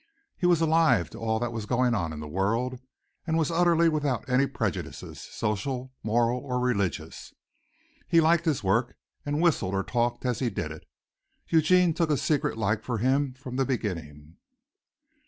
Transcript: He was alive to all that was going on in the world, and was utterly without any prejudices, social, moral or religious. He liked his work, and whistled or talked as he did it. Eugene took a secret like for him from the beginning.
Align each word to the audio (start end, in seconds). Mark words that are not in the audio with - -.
He 0.35 0.47
was 0.47 0.61
alive 0.61 1.11
to 1.11 1.19
all 1.19 1.37
that 1.37 1.53
was 1.53 1.67
going 1.67 1.93
on 1.93 2.11
in 2.11 2.19
the 2.21 2.27
world, 2.27 2.79
and 3.27 3.37
was 3.37 3.51
utterly 3.51 3.87
without 3.87 4.27
any 4.27 4.47
prejudices, 4.47 5.21
social, 5.21 5.93
moral 6.01 6.39
or 6.39 6.59
religious. 6.59 7.35
He 8.07 8.19
liked 8.19 8.45
his 8.45 8.63
work, 8.63 8.95
and 9.27 9.43
whistled 9.43 9.75
or 9.75 9.83
talked 9.83 10.25
as 10.25 10.39
he 10.39 10.49
did 10.49 10.71
it. 10.71 10.87
Eugene 11.49 11.93
took 11.93 12.09
a 12.09 12.17
secret 12.17 12.57
like 12.57 12.81
for 12.83 12.97
him 12.97 13.35
from 13.35 13.57
the 13.57 13.63
beginning. 13.65 14.37